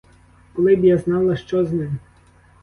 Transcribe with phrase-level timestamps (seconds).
[0.53, 1.97] Коли б я знала, що з ним?